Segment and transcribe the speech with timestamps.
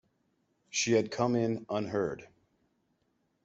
[0.71, 2.27] She had come in unheard.